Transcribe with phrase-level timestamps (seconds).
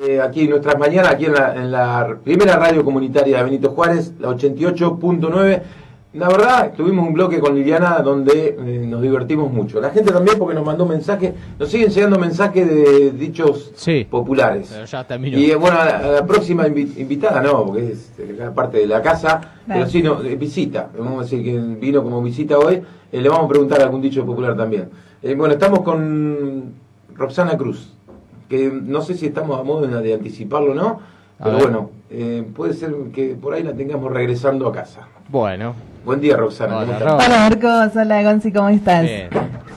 [0.00, 3.70] Eh, aquí en nuestras mañanas, aquí en la, en la primera radio comunitaria de Benito
[3.70, 5.62] Juárez, la 88.9.
[6.14, 9.80] La verdad, tuvimos un bloque con Liliana donde eh, nos divertimos mucho.
[9.80, 14.06] La gente también porque nos mandó mensajes, nos siguen llegando mensajes de dichos Sí.
[14.08, 14.70] populares.
[14.72, 15.36] Pero ya terminó.
[15.36, 18.78] Y eh, bueno, a la, a la próxima invi- invitada no, porque es eh, parte
[18.78, 20.88] de la casa, pero sí no, visita.
[20.96, 22.80] Vamos a decir que vino como visita hoy.
[23.10, 24.88] eh, le vamos a preguntar algún dicho popular también.
[25.22, 26.72] Eh, bueno, estamos con
[27.14, 27.92] Roxana Cruz,
[28.48, 31.00] que no sé si estamos a modo de, de anticiparlo o no,
[31.38, 31.62] A pero ver.
[31.64, 35.08] bueno, eh, puede ser que por ahí la tengamos regresando a casa.
[35.28, 36.78] Bueno, Buen día, Roxana.
[36.78, 37.26] Hola, ¿cómo estás?
[37.28, 39.02] Hola Marcos, hola Gonzi, ¿cómo estás?
[39.02, 39.28] Bien.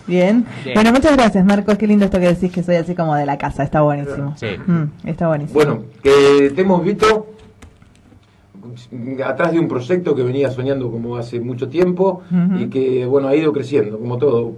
[0.07, 0.45] Bien.
[0.63, 0.73] Bien.
[0.75, 3.37] Bueno, muchas gracias Marcos, qué lindo esto que decís que soy así como de la
[3.37, 4.33] casa, está buenísimo.
[4.37, 4.47] Sí.
[4.65, 5.53] Mm, está buenísimo.
[5.55, 7.27] Bueno, que te hemos visto
[9.25, 12.21] atrás de un proyecto que venía soñando como hace mucho tiempo
[12.57, 14.53] y que bueno ha ido creciendo como todo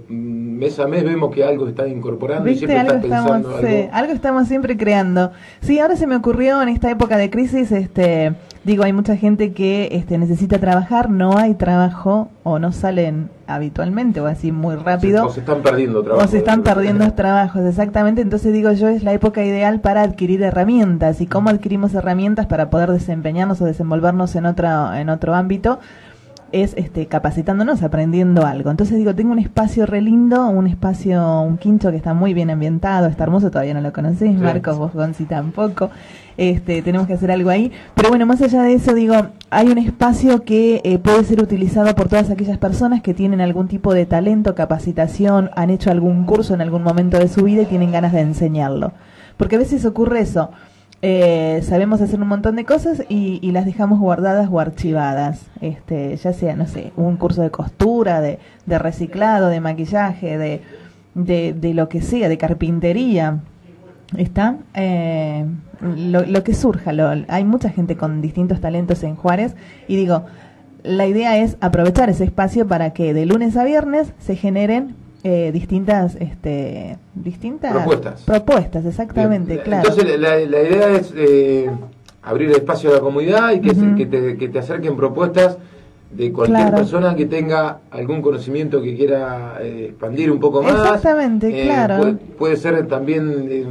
[0.54, 3.88] mes a mes vemos que algo está incorporando y siempre Algo estás pensando estamos, algo
[3.92, 5.32] algo estamos siempre creando.
[5.60, 9.52] Sí, ahora se me ocurrió en esta época de crisis, este, digo, hay mucha gente
[9.52, 15.26] que este, necesita trabajar, no hay trabajo o no salen habitualmente o así muy rápido.
[15.26, 18.22] o se están perdiendo trabajo O se están perdiendo trabajos, exactamente.
[18.22, 21.20] Entonces digo yo, es la época ideal para adquirir herramientas.
[21.20, 25.78] ¿Y cómo adquirimos herramientas para poder desempeñarnos o desenvolvernos en, otra, en otro ámbito?
[26.52, 28.70] Es este, capacitándonos, aprendiendo algo.
[28.70, 32.50] Entonces digo, tengo un espacio re lindo, un espacio, un quincho que está muy bien
[32.50, 35.90] ambientado, está hermoso, todavía no lo conocés, Marcos, vos Gonzi tampoco.
[36.36, 37.72] Este, tenemos que hacer algo ahí.
[37.94, 39.14] Pero bueno, más allá de eso, digo,
[39.50, 43.68] hay un espacio que eh, puede ser utilizado por todas aquellas personas que tienen algún
[43.68, 47.66] tipo de talento, capacitación, han hecho algún curso en algún momento de su vida y
[47.66, 48.92] tienen ganas de enseñarlo.
[49.36, 50.50] Porque a veces ocurre eso.
[51.06, 55.50] Eh, sabemos hacer un montón de cosas y, y las dejamos guardadas o archivadas.
[55.60, 60.62] Este, ya sea, no sé, un curso de costura, de, de reciclado, de maquillaje, de,
[61.14, 63.40] de, lo que sea, de carpintería.
[64.16, 64.56] ¿Está?
[64.72, 65.44] Eh,
[65.82, 66.94] lo, lo que surja.
[66.94, 70.24] Lo, hay mucha gente con distintos talentos en Juárez y digo,
[70.84, 75.50] la idea es aprovechar ese espacio para que de lunes a viernes se generen eh,
[75.52, 78.22] distintas este distintas Propuestas.
[78.22, 79.64] propuestas exactamente Bien.
[79.64, 81.70] claro entonces la, la idea es eh,
[82.22, 85.58] abrir el espacio a la comunidad y que, se- que, te, que te acerquen propuestas
[86.10, 86.76] de cualquier Claro.
[86.76, 90.72] persona que tenga algún conocimiento que quiera eh, expandir un poco más.
[90.74, 91.96] Exactamente, Eh, claro.
[91.98, 93.64] Puede, puede ser también eh,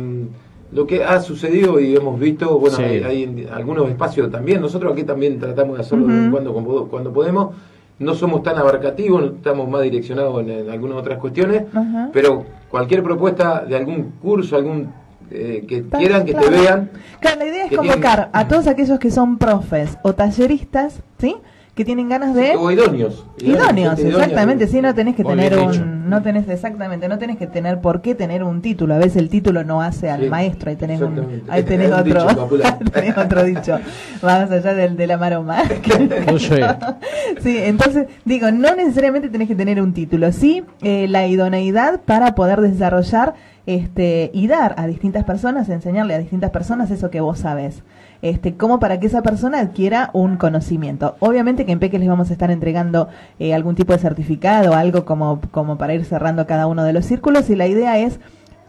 [0.73, 2.83] lo que ha sucedido y hemos visto, bueno, Sí.
[2.83, 6.31] hay, algunos espacios también, nosotros aquí también tratamos de hacerlo Ujú.
[6.31, 7.55] cuando cuando, cuando podemos.
[7.99, 11.63] No somos tan abarcativos, estamos más direccionados en, en algunas otras cuestiones,
[12.11, 14.91] pero cualquier propuesta de algún curso, algún
[15.31, 16.49] eh, que Está- quieran que claro.
[16.49, 16.89] te vean,
[17.19, 21.35] Claro, la idea es convocar tienen- a todos aquellos que son profes o talleristas, ¿sí?
[21.75, 23.25] Que tienen ganas de o idóneos.
[23.39, 27.81] idóneos, exactamente, sí, no tenés que tener un no tenés exactamente, no tenés que tener
[27.81, 30.75] por qué tener un título, a veces el título no hace al Sí, maestro, ahí
[30.75, 32.27] tenés un, ahí tenés un otro,
[32.93, 33.79] tenés otro dicho,
[34.21, 35.63] más allá del de la maroma.
[36.23, 36.37] No.
[36.37, 42.35] Sí, entonces digo, no necesariamente tenés que tener un título, sí eh, la idoneidad para
[42.35, 43.33] poder desarrollar
[43.65, 47.83] este y dar a distintas personas, enseñarle a distintas personas eso que vos sabés.
[48.21, 51.17] Este, como para que esa persona adquiera un conocimiento.
[51.19, 55.03] Obviamente que en Peque les vamos a estar entregando eh, algún tipo de certificado, algo
[55.03, 58.21] como, como para ir cerrando cada uno de los círculos y la idea es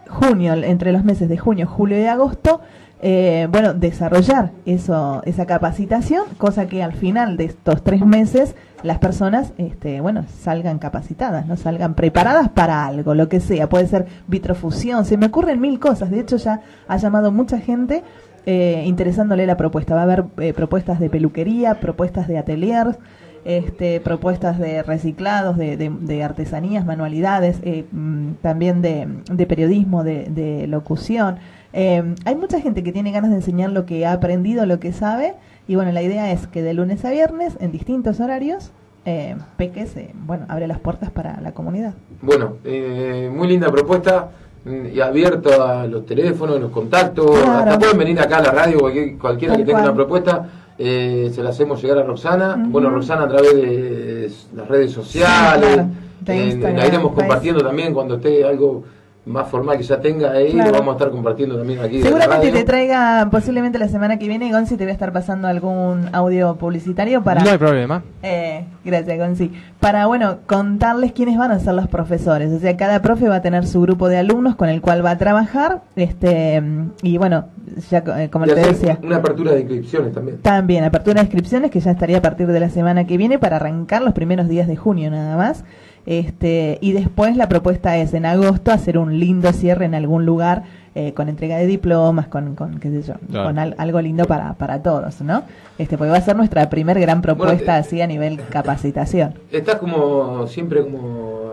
[0.08, 2.60] junio, entre los meses de junio, julio y agosto,
[3.02, 8.98] eh, bueno, desarrollar eso, esa capacitación, cosa que al final de estos tres meses las
[8.98, 14.06] personas, este, bueno, salgan capacitadas, no salgan preparadas para algo, lo que sea, puede ser
[14.26, 18.04] vitrofusión, se me ocurren mil cosas, de hecho ya ha llamado mucha gente
[18.46, 22.98] eh, interesándole la propuesta, va a haber eh, propuestas de peluquería, propuestas de ateliers,
[23.44, 30.02] este, propuestas de reciclados, de, de- de artesanías, manualidades, eh, mm, también de, de periodismo,
[30.04, 31.36] de, de locución.
[31.72, 34.92] Eh, hay mucha gente que tiene ganas de enseñar lo que ha aprendido, lo que
[34.92, 35.34] sabe,
[35.68, 38.70] y bueno, la idea es que de lunes a viernes, en distintos horarios,
[39.06, 41.92] eh, Peques, eh, bueno, abre las puertas para la comunidad.
[42.22, 44.30] Bueno, eh, muy linda propuesta
[44.64, 47.26] mm, y abierto a los teléfonos, los contactos.
[47.42, 47.70] Claro.
[47.72, 49.90] Hasta pueden venir acá a la radio, cualquier, cualquiera Tal que tenga cual.
[49.90, 50.48] una propuesta.
[50.78, 52.56] Eh, se la hacemos llegar a Roxana.
[52.68, 55.60] Bueno, Roxana a través de las redes sociales.
[55.70, 55.88] claro.
[56.26, 58.82] En- la iremos compartiendo también cuando esté algo
[59.26, 60.52] más formal que ya tenga ahí.
[60.52, 60.70] Claro.
[60.70, 62.02] Lo vamos a estar compartiendo también aquí.
[62.02, 66.08] Seguramente te traiga, posiblemente la semana que viene, Gonzi, te voy a estar pasando algún
[66.12, 67.42] audio publicitario para...
[67.42, 68.02] No hay problema.
[68.22, 69.50] Eh, gracias, Gonzi.
[69.80, 72.52] Para, bueno, contarles quiénes van a ser los profesores.
[72.52, 75.12] O sea, cada profe va a tener su grupo de alumnos con el cual va
[75.12, 75.82] a trabajar.
[75.96, 76.62] Este,
[77.02, 77.46] y bueno,
[77.90, 80.38] ya eh, como Y te decía, Una apertura de inscripciones también.
[80.42, 83.56] también apertura de inscripciones que ya estaría a partir de la semana que viene para
[83.56, 85.64] arrancar los primeros días de junio nada más.
[86.06, 90.64] Este, y después la propuesta es en agosto hacer un lindo cierre en algún lugar
[90.94, 94.82] eh, con entrega de diplomas, con, con qué sé yo, con algo lindo para, para
[94.82, 95.42] todos, ¿no?
[95.78, 99.34] Este, porque va a ser nuestra primer gran propuesta así a nivel capacitación.
[99.50, 101.52] Estás como siempre como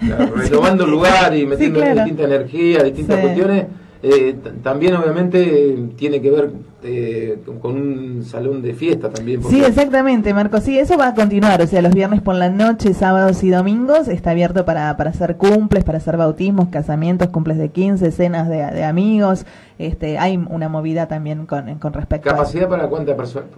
[0.00, 3.66] eh, renovando el lugar y metiendo distinta energía, distintas cuestiones
[4.04, 6.50] eh, también obviamente tiene que ver
[6.82, 9.44] eh, con un salón de fiesta también.
[9.44, 10.60] Sí, exactamente, Marco.
[10.60, 11.62] Sí, eso va a continuar.
[11.62, 15.36] O sea, los viernes por la noche, sábados y domingos está abierto para, para hacer
[15.36, 19.46] cumples, para hacer bautismos, casamientos, cumples de 15, cenas de, amigos.
[19.78, 23.50] Este, hay una movida también con, con respecto ¿Capacidad para cuántas personas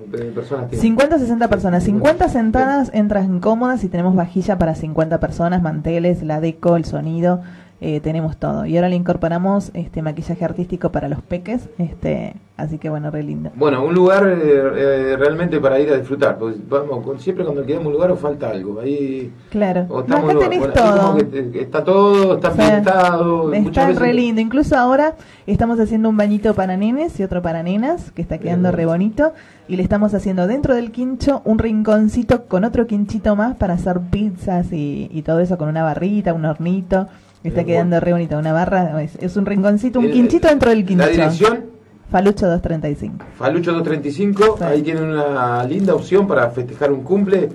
[0.68, 0.82] tiene?
[0.82, 1.84] 50 60 personas.
[1.84, 7.40] 50 sentadas entran cómodas y tenemos vajilla para 50 personas, manteles, la deco, el sonido.
[7.80, 8.64] Eh, tenemos todo.
[8.66, 13.24] Y ahora le incorporamos este maquillaje artístico para los peques, este, así que bueno, re
[13.24, 13.50] lindo.
[13.56, 17.88] Bueno, un lugar eh, eh, realmente para ir a disfrutar, pues vamos, siempre cuando quedamos
[17.88, 20.32] un lugar o falta algo, ahí Claro, o estamos,
[20.72, 21.18] todo.
[21.52, 23.52] está todo, está pintado.
[23.52, 25.16] Está re lindo, incluso ahora
[25.46, 29.32] estamos haciendo un bañito para nenes y otro para nenas, que está quedando re bonito,
[29.66, 34.00] y le estamos haciendo dentro del quincho un rinconcito con otro quinchito más para hacer
[34.10, 37.08] pizzas y, y todo eso con una barrita, un hornito.
[37.44, 41.04] Está quedando re bonita, una barra, es, un rinconcito, un quinchito dentro del quinchito.
[41.04, 41.64] ¿La dirección?
[42.10, 43.24] Falucho 235.
[43.36, 47.50] Falucho 235, ahí tienen una linda opción para festejar un cumple,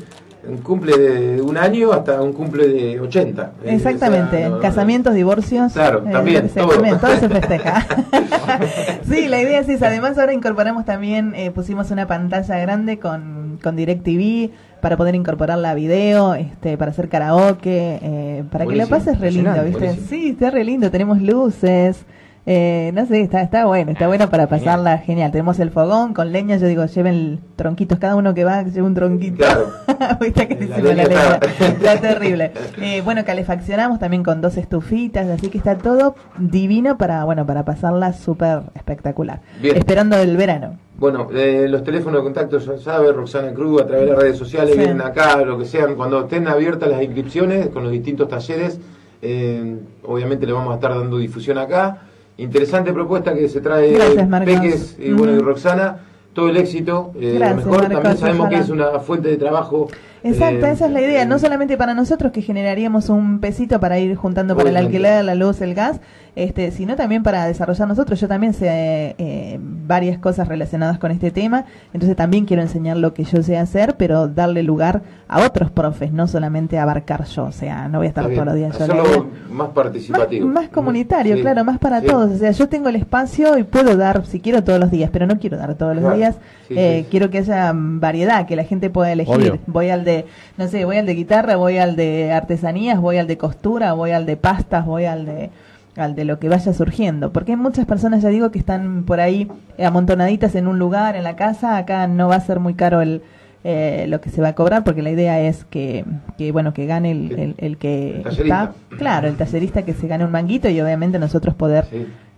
[0.48, 3.54] un cumple de un año hasta un cumple de 80.
[3.66, 5.74] Exactamente, casamientos, divorcios.
[5.74, 6.70] Claro, eh, también, todo.
[7.00, 7.86] todo se festeja.
[9.10, 9.88] sí, la idea es esa.
[9.88, 14.52] Además ahora incorporamos también, eh, pusimos una pantalla grande con, con DirecTV
[14.82, 19.32] para poder incorporarla a video, este, para hacer karaoke, eh, para que lo pases re
[19.32, 19.96] lindo, ¿viste?
[20.08, 22.06] Sí, está re lindo, tenemos luces.
[22.52, 25.30] Eh, no sé, está, está bueno, está bueno para pasarla genial.
[25.32, 28.96] Tenemos el fogón con leña, yo digo, lleven tronquitos, cada uno que va, lleve un
[28.96, 29.38] tronquito.
[29.38, 29.68] Claro.
[30.20, 31.36] que la, leña está...
[31.60, 32.52] está terrible.
[32.82, 37.66] Eh, bueno, calefaccionamos también con dos estufitas, así que está todo divino para, bueno, para
[37.66, 39.42] pasarla súper espectacular.
[39.62, 40.80] Esperando el verano.
[40.98, 44.38] Bueno, eh, los teléfonos de contacto ya sabe, Roxana Cruz, a través de las redes
[44.40, 48.80] sociales, vienen acá, lo que sean, cuando estén abiertas las inscripciones con los distintos talleres,
[49.22, 52.09] eh, obviamente le vamos a estar dando difusión acá.
[52.40, 53.98] Interesante propuesta que se trae
[54.46, 56.00] Peques y, bueno, y Roxana
[56.34, 57.12] todo el éxito.
[57.20, 59.90] Eh, lo mejor también sabemos que es una fuente de trabajo.
[60.24, 61.26] Exacto, esa es la idea.
[61.26, 65.36] No solamente para nosotros que generaríamos un pesito para ir juntando para el alquiler, la
[65.36, 66.00] luz, el gas,
[66.36, 68.20] este, sino también para desarrollar nosotros.
[68.20, 73.14] Yo también sé eh, varias cosas relacionadas con este tema, entonces también quiero enseñar lo
[73.14, 77.52] que yo sé hacer, pero darle lugar a otros profes, no solamente abarcar yo, o
[77.52, 79.28] sea, no voy a estar todos los días yo.
[79.52, 80.48] más participativo.
[80.48, 82.32] Más, comunitario, claro, más para todos.
[82.32, 85.28] O sea, yo tengo el espacio y puedo dar, si quiero, todos los días, pero
[85.28, 86.38] no quiero dar todos los días.
[86.70, 89.60] Eh, quiero que haya variedad, que la gente pueda elegir.
[89.68, 90.26] Voy al de,
[90.58, 94.12] no sé, voy al de guitarra, voy al de artesanías, voy al de costura, voy
[94.12, 95.50] al de pastas, voy al de
[95.96, 99.20] al de lo que vaya surgiendo, porque hay muchas personas, ya digo, que están por
[99.20, 103.02] ahí amontonaditas en un lugar, en la casa, acá no va a ser muy caro
[103.02, 103.22] el,
[103.66, 106.06] eh, lo que se va a cobrar, porque la idea es que,
[106.38, 110.32] que bueno, que gane el, el, que está, claro, el tallerista que se gane un
[110.32, 111.86] manguito y obviamente nosotros poder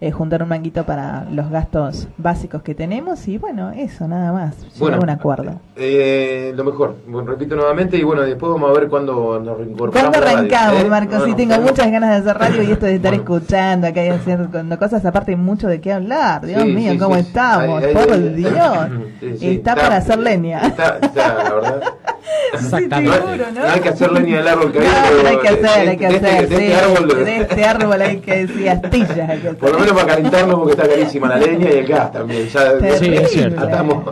[0.02, 4.56] eh, juntar un manguito para los gastos básicos que tenemos y bueno, eso nada más,
[4.80, 5.60] bueno, un acuerdo.
[5.76, 10.18] Eh, lo mejor, bueno, repito nuevamente y bueno, después vamos a ver cuándo nos reincorporamos.
[10.18, 10.90] ¿Cuándo arrancamos, ¿eh?
[10.90, 11.24] Marco?
[11.24, 14.80] sí, tengo muchas ganas de hacer radio y esto de estar escuchando acá y haciendo
[14.80, 17.84] cosas, aparte mucho de qué hablar, Dios mío, ¿cómo estamos?
[17.84, 18.90] Por Dios,
[19.40, 20.62] está, para hacer leña.
[20.62, 21.84] Está, la verdad.
[22.54, 23.18] Exactamente.
[23.18, 23.64] Seguro, ¿no?
[23.64, 24.86] hay que hacer leña del árbol que hay.
[24.86, 26.50] No, hay que hacer, hay que hacer.
[26.50, 29.30] De, este árbol, de este árbol hay que decir astillas.
[29.30, 29.58] Hay que hacer.
[29.58, 32.48] Por lo menos para calentarlo porque está carísima la leña y el gas también.
[32.48, 33.62] Ya, sí, es cierto.
[33.62, 34.04] Atamos,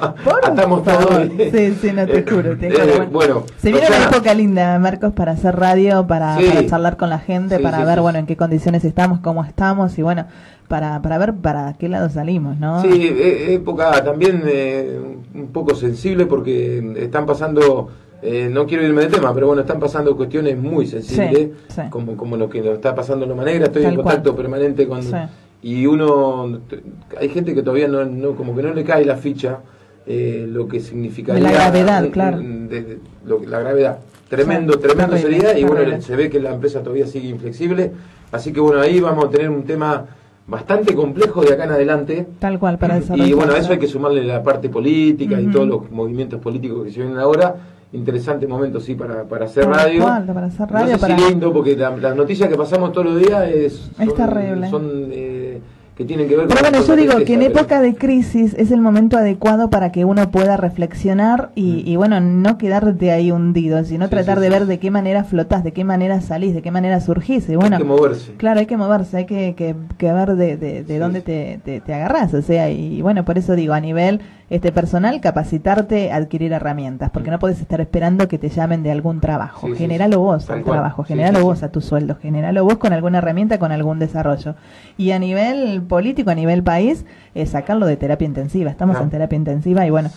[0.44, 1.24] atamos todo.
[1.52, 2.58] Sí, sí, no te juro.
[2.58, 6.98] Te eh, bueno, se viene una época linda, Marcos, para hacer radio, para, para charlar
[6.98, 10.26] con la gente, para ver, bueno, en qué condiciones estamos, cómo estamos y bueno
[10.70, 12.82] para, para ver para qué lado salimos, ¿no?
[12.82, 14.98] Sí, e, época también eh,
[15.34, 17.90] un poco sensible porque están pasando
[18.22, 21.50] eh, no quiero irme de tema, pero bueno, están pasando cuestiones muy sensibles,
[21.90, 25.02] Como, como lo que nos está pasando en Loma Negra, estoy en contacto permanente con...
[25.62, 26.62] Y uno,
[27.20, 29.60] hay gente que todavía no, no, como que no le cae la ficha
[30.06, 31.44] eh, lo que significaría...
[31.44, 32.42] la gravedad, claro.
[32.42, 34.00] la gravedad.
[34.30, 37.92] Tremendo, tremendo sería, y bueno, se ve que la empresa todavía sigue inflexible,
[38.32, 40.06] así que bueno, ahí vamos a tener un tema
[40.48, 42.28] bastante complejo de acá en adelante.
[42.40, 43.28] Tal cual, para desarrollar.
[43.28, 46.86] Y bueno, a eso hay que sumarle la parte política y todos los movimientos políticos
[46.86, 47.56] que se vienen ahora
[47.92, 50.04] interesante momento sí para, para hacer radio.
[50.04, 50.98] para hacer radio.
[50.98, 54.70] No sé si lindo, porque las noticias que pasamos todos los días es, son, terrible.
[54.70, 55.29] Son eh,
[56.00, 58.72] que tienen que ver con Pero bueno, yo digo que en época de crisis es
[58.72, 61.88] el momento adecuado para que uno pueda reflexionar y, mm.
[61.90, 65.74] y bueno, no quedarte ahí hundido, sino tratar de ver de qué manera flotas, de
[65.74, 67.50] qué manera salís, de qué manera surgís.
[67.50, 68.34] Y bueno, hay que moverse.
[68.38, 71.82] Claro, hay que moverse, hay que, que, que ver de, de, de dónde te, te,
[71.82, 72.34] te agarrás.
[72.34, 77.30] O sea, y bueno, por eso digo, a nivel este personal, capacitarte, adquirir herramientas, porque
[77.30, 77.34] mm.
[77.34, 79.68] no puedes estar esperando que te llamen de algún trabajo.
[79.68, 83.60] Sí, generalo vos al trabajo, generalo vos a tu sueldo, generalo vos con alguna herramienta,
[83.60, 84.56] con algún desarrollo.
[84.98, 87.04] Y a nivel político, a nivel país,
[87.36, 88.72] es sacarlo de terapia intensiva.
[88.72, 90.10] Estamos en terapia intensiva y bueno,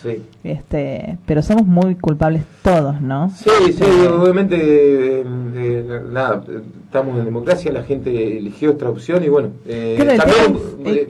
[0.45, 3.29] este, pero somos muy culpables todos, ¿no?
[3.31, 5.25] Sí, sí, obviamente, eh,
[5.55, 6.43] eh, nada,
[6.85, 10.53] estamos en democracia, la gente eligió esta opción y bueno, eh, también,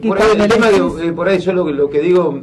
[0.08, 0.68] por, ahí, el tema
[1.16, 2.42] por ahí yo lo, lo que digo,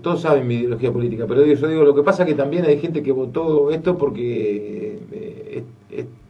[0.00, 3.02] todos saben mi ideología política, pero yo digo, lo que pasa que también hay gente
[3.02, 4.98] que votó esto porque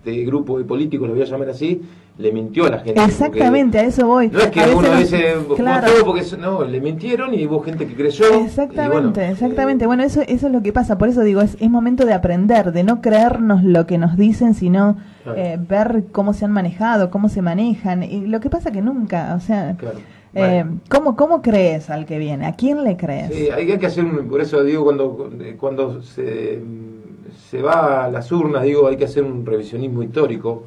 [0.09, 1.83] este grupo de políticos, lo voy a llamar así,
[2.17, 3.03] le mintió a la gente.
[3.03, 4.29] Exactamente, a eso voy.
[4.29, 5.89] No es que uno dice, claro.
[6.05, 8.25] porque no, le mintieron y hubo gente que creyó.
[8.45, 9.87] Exactamente, exactamente.
[9.87, 10.99] Bueno, eso, eso es lo que pasa.
[10.99, 14.55] Por eso digo, es, es momento de aprender, de no creernos lo que nos dicen,
[14.55, 14.97] sino
[15.37, 18.03] eh, ver cómo se han manejado, cómo se manejan.
[18.03, 19.77] Y lo que pasa que nunca, o sea...
[20.35, 22.47] Eh, ¿cómo, ¿Cómo crees al que viene?
[22.47, 23.35] ¿A quién le crees?
[23.35, 26.61] Sí, hay que hacer, por eso digo, cuando, cuando se,
[27.51, 30.65] se va a las urnas, digo, hay que hacer un revisionismo histórico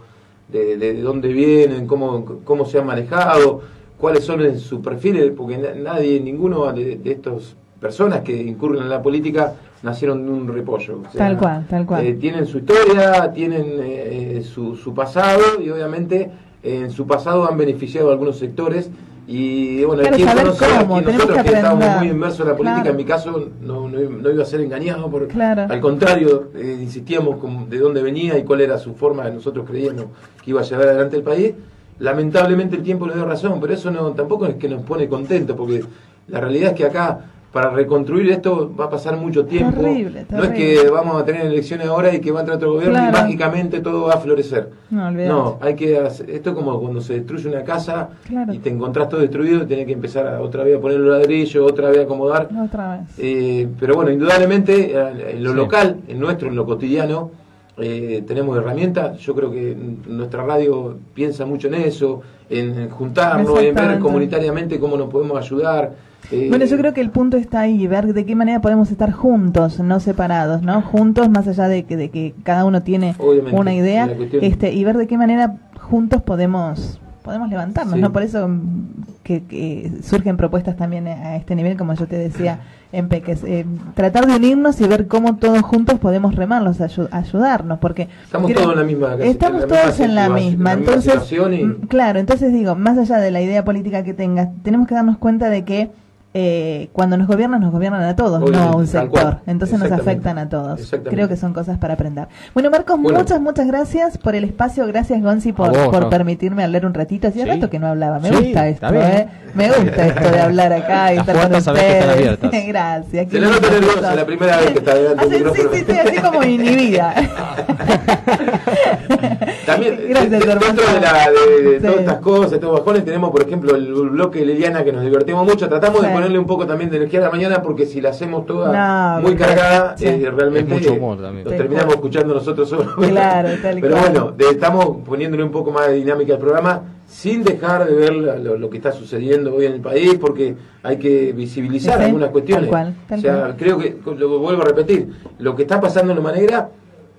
[0.47, 3.61] de, de, dónde vienen, cómo, cómo se han manejado,
[3.97, 9.01] cuáles son sus perfiles, porque nadie, ninguno de, de estas personas que incurren en la
[9.01, 9.53] política
[9.83, 10.99] nacieron de un repollo.
[11.15, 12.05] tal cual, tal cual.
[12.05, 16.29] Eh, tienen su historia, tienen eh, su, su pasado y obviamente
[16.63, 18.89] en su pasado han beneficiado a algunos sectores
[19.33, 23.49] y bueno, quien conoce, nosotros que, estamos muy inmersos en la política, en mi caso
[23.61, 28.37] no, no, iba a ser engañado, por, al contrario, eh, insistíamos con de dónde venía
[28.37, 30.07] y cuál era su forma, nosotros creíamos
[30.43, 31.53] que iba a llevar adelante el país.
[31.99, 35.55] Lamentablemente el tiempo le dio razón, pero eso no tampoco es que nos pone contentos,
[35.55, 35.81] porque
[36.27, 37.21] la realidad es que acá
[37.51, 39.81] para reconstruir esto va a pasar mucho tiempo.
[39.81, 42.97] No es que vamos a tener elecciones ahora y que va a entrar otro gobierno
[42.97, 44.69] y mágicamente todo va a florecer.
[44.89, 48.09] No, hay que hacer, esto es como cuando se destruye una casa
[48.51, 51.17] y te encontrás todo destruido y tenés que empezar a, otra vez a poner los
[51.17, 52.49] ladrillos, otra vez a acomodar.
[52.63, 53.09] Otra vez.
[53.17, 57.31] Eh, pero bueno, indudablemente eh, en lo local, en nuestro, en lo cotidiano,
[57.77, 59.19] eh, tenemos herramientas.
[59.19, 59.75] Yo creo que
[60.07, 66.10] nuestra radio piensa mucho en eso, en juntarnos, en ver comunitariamente cómo nos podemos ayudar
[66.29, 69.79] bueno, yo creo que el punto está ahí, ver de qué manera podemos estar juntos,
[69.79, 70.81] no separados, ¿no?
[70.81, 73.15] Juntos, más allá de que, de que cada uno tiene
[73.51, 74.09] una idea,
[74.41, 78.11] este, y ver de qué manera juntos podemos podemos levantarnos, ¿no?
[78.11, 82.59] Por eso mm, que, surgen propuestas también a este nivel, como yo te decía,
[82.91, 83.43] en Peques.
[83.43, 88.09] Eh, tratar de unirnos y ver cómo todos juntos podemos remarlos, ayudarnos, porque...
[88.23, 89.15] Estamos todos en la misma...
[89.19, 91.15] Estamos todos en la misma, entonces...
[91.31, 95.17] Mm, claro, entonces digo, más allá de la idea política que tengas, tenemos que darnos
[95.17, 95.91] cuenta de que
[96.33, 99.39] eh, cuando nos gobiernan, nos gobiernan a todos, no a un sector.
[99.47, 100.89] Entonces nos afectan a todos.
[101.09, 102.27] Creo que son cosas para aprender.
[102.53, 104.87] Bueno, Marcos, muchas, muchas gracias por el espacio.
[104.87, 107.27] Gracias, Gonzi, por, por permitirme hablar un ratito.
[107.27, 108.19] Hacía rato que no hablaba.
[108.19, 109.27] Me gusta esto, ¿eh?
[109.53, 112.39] Me gusta esto de hablar acá y estar con ustedes.
[112.67, 113.29] gracias.
[113.29, 115.69] Se le nota nerviosa la primera vez que está delante del micrófono.
[115.73, 117.13] Sí, sí, sí, así como inhibida.
[119.65, 123.93] También, gracias, dentro de, la, de, todas estas cosas, estos bajones, tenemos, por ejemplo, el
[123.93, 125.67] bloque de Liliana que nos divertimos mucho.
[125.69, 128.45] Tratamos de ponerle un poco también de energía a la mañana porque si la hacemos
[128.45, 132.95] toda muy cargada, eh, realmente nos terminamos escuchando nosotros solos.
[132.95, 137.93] Claro, Pero bueno, estamos poniéndole un poco más de dinámica al programa sin dejar de
[137.93, 142.69] ver lo, que está sucediendo hoy en el país porque hay que visibilizar algunas cuestiones.
[142.71, 146.69] o sea, creo que, lo vuelvo a repetir, lo que está pasando en la manera,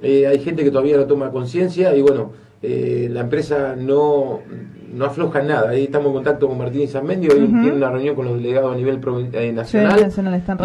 [0.02, 2.32] eh, hay gente que todavía no toma conciencia y bueno,
[2.62, 4.40] eh, la empresa no
[4.92, 5.71] no afloja nada.
[5.71, 8.76] Ahí estamos en contacto con Martín Sanmendi, hoy tiene una reunión con los delegados a
[8.76, 9.00] nivel
[9.32, 10.12] eh, nacional.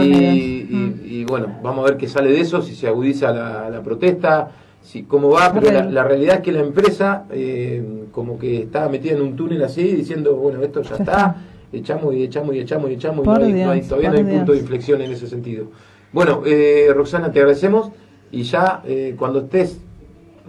[0.04, 4.52] y, bueno, vamos a ver qué sale de eso, si se agudiza la, protesta,
[4.82, 9.14] si cómo va, pero la, realidad es que la empresa eh, como que está metida
[9.14, 11.36] en un túnel así, diciendo, bueno, esto ya, está,
[11.72, 14.60] echamos y echamos y echamos y echamos, y no hay, todavía no hay punto de
[14.60, 15.68] inflexión en ese sentido.
[16.12, 17.92] Bueno, eh, Roxana, te agradecemos
[18.32, 19.80] y ya eh, cuando estés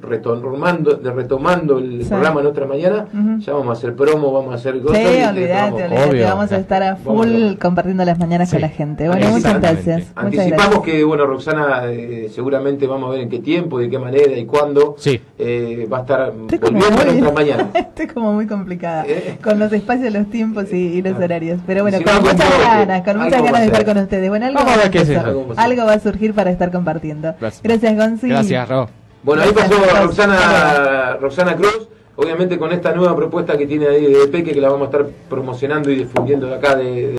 [0.00, 3.06] retomando, de retomando el programa en otra mañana,
[3.38, 4.98] ya vamos a hacer promo, vamos a hacer cosas.
[4.98, 9.08] Sí, olvídate, olvídate, vamos a estar a full compartiendo las mañanas con la gente.
[9.08, 10.12] Bueno, muchas gracias.
[10.14, 14.36] Anticipamos que, bueno, Roxana, eh, seguramente vamos a ver en qué tiempo, de qué manera
[14.36, 14.96] y cuándo
[15.38, 17.68] eh, va a estar volviendo en otra mañana.
[17.74, 19.38] Estoy como muy complicada eh.
[19.42, 21.60] con los espacios, los tiempos y, los horarios.
[21.66, 24.28] Pero bueno, con muchas ganas, con muchas ganas de estar con ustedes.
[24.28, 27.34] Bueno, algo, va, algo va a surgir para estar compartiendo.
[27.62, 28.28] Gracias, Gonzi.
[28.28, 28.88] Gracias, Ro.
[29.22, 31.88] Bueno, ahí pasó Roxana, Roxana Cruz
[32.20, 35.06] obviamente con esta nueva propuesta que tiene ahí de Peque, que la vamos a estar
[35.30, 37.12] promocionando y difundiendo de acá de